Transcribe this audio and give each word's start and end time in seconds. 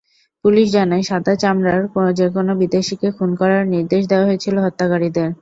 Police 0.45 0.67
জানায়, 0.71 1.03
সাদা 1.03 1.33
চামড়ার 1.35 1.81
যেকোনো 2.19 2.51
বিদেশিকে 2.61 3.07
খুন 3.17 3.29
করার 3.39 3.63
নির্দেশ 3.73 4.03
দেওয়া 4.11 4.27
হয়েছিল 4.29 4.55
হত্যাকারীদের। 4.65 5.29